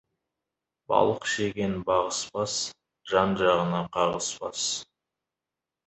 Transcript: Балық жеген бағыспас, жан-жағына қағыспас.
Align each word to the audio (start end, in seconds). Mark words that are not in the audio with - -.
Балық 0.93 1.27
жеген 1.33 1.77
бағыспас, 1.91 2.57
жан-жағына 3.13 3.87
қағыспас. 4.01 4.69